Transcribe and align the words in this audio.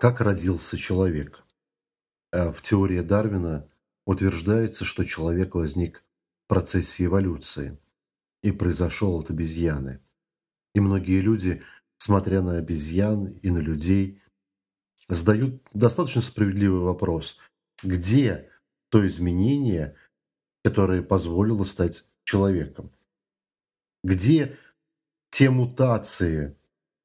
Как 0.00 0.22
родился 0.22 0.78
человек? 0.78 1.44
Э, 2.32 2.52
в 2.52 2.62
теории 2.62 3.02
Дарвина 3.02 3.68
утверждается, 4.06 4.86
что 4.86 5.04
человек 5.04 5.54
возник 5.54 6.02
в 6.44 6.48
процессе 6.48 7.04
эволюции 7.04 7.78
и 8.42 8.50
произошел 8.50 9.20
от 9.20 9.28
обезьяны. 9.28 10.00
И 10.74 10.80
многие 10.80 11.20
люди, 11.20 11.62
смотря 11.98 12.40
на 12.40 12.56
обезьян 12.56 13.26
и 13.26 13.50
на 13.50 13.58
людей, 13.58 14.22
задают 15.10 15.62
достаточно 15.74 16.22
справедливый 16.22 16.80
вопрос, 16.80 17.38
где 17.82 18.50
то 18.88 19.06
изменение, 19.06 19.96
которое 20.64 21.02
позволило 21.02 21.64
стать 21.64 22.06
человеком? 22.24 22.90
Где 24.02 24.56
те 25.30 25.50
мутации 25.50 26.56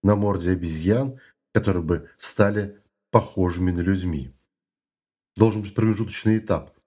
на 0.02 0.16
морде 0.16 0.52
обезьян, 0.52 1.20
которые 1.52 1.84
бы 1.84 2.10
стали 2.18 2.82
похожими 3.16 3.72
на 3.72 3.80
людьми? 3.80 4.36
Должен 5.38 5.62
быть 5.62 5.74
промежуточный 5.74 6.38
этап, 6.38 6.78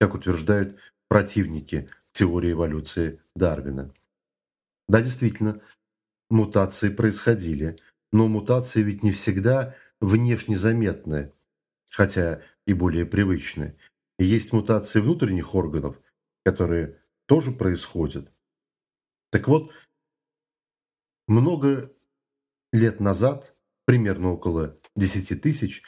как 0.00 0.14
утверждают 0.14 0.80
противники 1.08 1.90
теории 2.12 2.52
эволюции 2.52 3.20
Дарвина. 3.34 3.92
Да, 4.88 5.02
действительно, 5.02 5.60
мутации 6.30 6.88
происходили, 6.88 7.78
но 8.12 8.28
мутации 8.28 8.82
ведь 8.82 9.02
не 9.02 9.12
всегда 9.12 9.76
внешне 10.00 10.56
заметны, 10.56 11.34
хотя 11.90 12.40
и 12.66 12.72
более 12.72 13.04
привычны. 13.04 13.76
есть 14.18 14.54
мутации 14.54 15.00
внутренних 15.00 15.54
органов, 15.54 16.00
которые 16.46 16.98
тоже 17.26 17.52
происходят. 17.52 18.32
Так 19.30 19.48
вот, 19.48 19.70
много 21.28 21.92
лет 22.72 23.00
назад, 23.00 23.54
примерно 23.84 24.32
около 24.32 24.80
10 24.96 25.40
тысяч, 25.40 25.82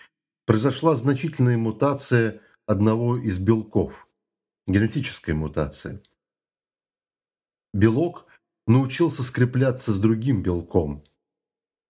произошла 0.46 0.96
значительная 0.96 1.56
мутация 1.56 2.40
одного 2.66 3.16
из 3.16 3.38
белков, 3.38 4.08
генетическая 4.66 5.34
мутация. 5.34 6.02
Белок 7.72 8.26
научился 8.66 9.22
скрепляться 9.22 9.92
с 9.92 10.00
другим 10.00 10.42
белком, 10.42 11.04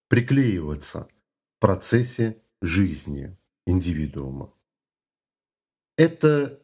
приклеиваться 0.09 1.07
в 1.55 1.59
процессе 1.59 2.41
жизни 2.61 3.37
индивидуума. 3.65 4.53
Это 5.97 6.61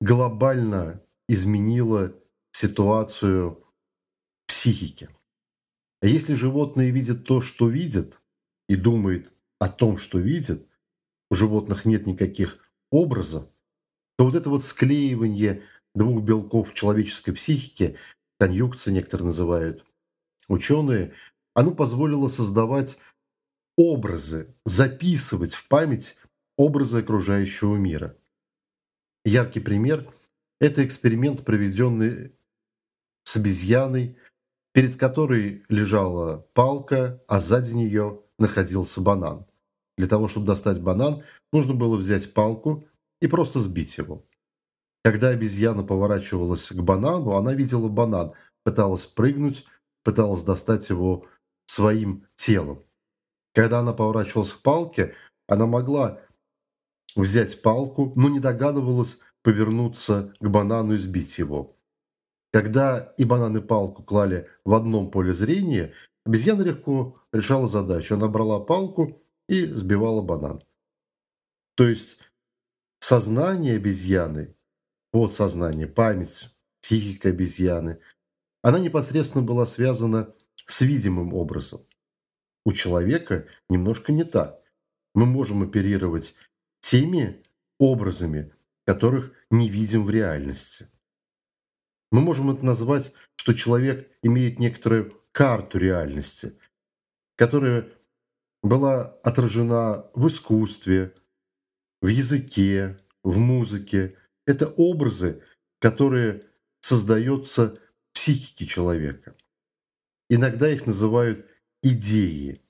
глобально 0.00 1.02
изменило 1.28 2.14
ситуацию 2.52 3.64
психики. 4.46 5.08
Если 6.00 6.34
животное 6.34 6.90
видит 6.90 7.24
то, 7.24 7.40
что 7.40 7.68
видит, 7.68 8.20
и 8.68 8.76
думает 8.76 9.32
о 9.58 9.68
том, 9.68 9.98
что 9.98 10.18
видит, 10.18 10.66
у 11.30 11.34
животных 11.34 11.84
нет 11.84 12.06
никаких 12.06 12.58
образов, 12.90 13.48
то 14.16 14.24
вот 14.24 14.34
это 14.34 14.50
вот 14.50 14.64
склеивание 14.64 15.62
двух 15.94 16.22
белков 16.22 16.74
человеческой 16.74 17.32
психике, 17.32 17.96
конъюнкция 18.38 18.92
некоторые 18.92 19.26
называют 19.26 19.84
ученые, 20.48 21.12
оно 21.54 21.72
позволило 21.72 22.28
создавать 22.28 22.98
образы, 23.76 24.54
записывать 24.64 25.54
в 25.54 25.66
память 25.68 26.16
образы 26.56 27.00
окружающего 27.00 27.76
мира. 27.76 28.16
Яркий 29.24 29.60
пример– 29.60 30.12
это 30.60 30.84
эксперимент, 30.86 31.44
проведенный 31.44 32.32
с 33.24 33.36
обезьяной, 33.36 34.16
перед 34.72 34.96
которой 34.96 35.64
лежала 35.68 36.48
палка, 36.54 37.22
а 37.28 37.40
сзади 37.40 37.72
нее 37.72 38.22
находился 38.38 39.00
банан. 39.00 39.47
Для 39.98 40.06
того, 40.06 40.28
чтобы 40.28 40.46
достать 40.46 40.80
банан, 40.80 41.24
нужно 41.52 41.74
было 41.74 41.96
взять 41.96 42.32
палку 42.32 42.84
и 43.20 43.26
просто 43.26 43.58
сбить 43.58 43.98
его. 43.98 44.24
Когда 45.02 45.30
обезьяна 45.30 45.82
поворачивалась 45.82 46.68
к 46.68 46.80
банану, 46.80 47.32
она 47.32 47.52
видела 47.52 47.88
банан, 47.88 48.32
пыталась 48.62 49.06
прыгнуть, 49.06 49.66
пыталась 50.04 50.44
достать 50.44 50.88
его 50.88 51.26
своим 51.66 52.24
телом. 52.36 52.84
Когда 53.54 53.80
она 53.80 53.92
поворачивалась 53.92 54.52
к 54.52 54.62
палке, 54.62 55.14
она 55.48 55.66
могла 55.66 56.20
взять 57.16 57.60
палку, 57.60 58.12
но 58.14 58.28
не 58.28 58.38
догадывалась 58.38 59.18
повернуться 59.42 60.32
к 60.38 60.48
банану 60.48 60.94
и 60.94 60.98
сбить 60.98 61.38
его. 61.38 61.76
Когда 62.52 63.14
и 63.18 63.24
банан, 63.24 63.56
и 63.56 63.60
палку 63.60 64.04
клали 64.04 64.48
в 64.64 64.74
одном 64.74 65.10
поле 65.10 65.32
зрения, 65.32 65.92
обезьяна 66.24 66.62
легко 66.62 67.20
решала 67.32 67.66
задачу. 67.66 68.14
Она 68.14 68.28
брала 68.28 68.60
палку 68.60 69.20
и 69.48 69.66
сбивала 69.72 70.22
банан. 70.22 70.62
То 71.74 71.88
есть 71.88 72.18
сознание 73.00 73.76
обезьяны, 73.76 74.54
подсознание, 75.10 75.86
память, 75.86 76.54
психика 76.80 77.30
обезьяны, 77.30 78.00
она 78.62 78.78
непосредственно 78.78 79.44
была 79.44 79.66
связана 79.66 80.34
с 80.66 80.80
видимым 80.80 81.34
образом. 81.34 81.86
У 82.64 82.72
человека 82.72 83.46
немножко 83.68 84.12
не 84.12 84.24
так. 84.24 84.60
Мы 85.14 85.24
можем 85.26 85.62
оперировать 85.62 86.34
теми 86.80 87.42
образами, 87.78 88.52
которых 88.84 89.32
не 89.50 89.70
видим 89.70 90.04
в 90.04 90.10
реальности. 90.10 90.88
Мы 92.10 92.20
можем 92.20 92.50
это 92.50 92.64
назвать, 92.64 93.12
что 93.36 93.54
человек 93.54 94.10
имеет 94.22 94.58
некоторую 94.58 95.22
карту 95.32 95.78
реальности, 95.78 96.58
которая 97.36 97.88
была 98.68 99.14
отражена 99.22 100.06
в 100.14 100.28
искусстве, 100.28 101.14
в 102.00 102.06
языке, 102.06 102.98
в 103.22 103.36
музыке. 103.38 104.16
Это 104.46 104.68
образы, 104.68 105.42
которые 105.80 106.44
создаются 106.80 107.78
в 108.10 108.14
психике 108.14 108.66
человека. 108.66 109.36
Иногда 110.30 110.70
их 110.70 110.86
называют 110.86 111.46
идеи. 111.82 112.62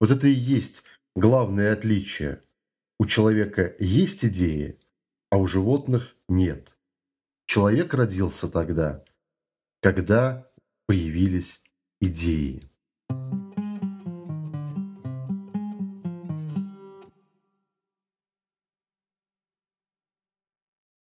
Вот 0.00 0.10
это 0.10 0.28
и 0.28 0.32
есть 0.32 0.82
главное 1.16 1.72
отличие. 1.72 2.42
У 3.00 3.06
человека 3.06 3.74
есть 3.78 4.24
идеи, 4.24 4.78
а 5.30 5.38
у 5.38 5.46
животных 5.46 6.16
нет. 6.28 6.76
Человек 7.46 7.94
родился 7.94 8.48
тогда, 8.48 9.04
когда 9.80 10.50
появились 10.86 11.62
идеи. 12.00 12.68